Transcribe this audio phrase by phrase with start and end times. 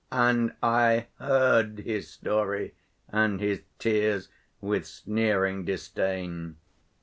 [0.11, 2.73] And I heard his story
[3.09, 6.55] and his tears with sneering disdain.